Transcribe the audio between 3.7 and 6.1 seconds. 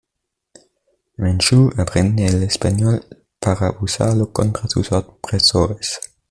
usarlo contra sus opresores.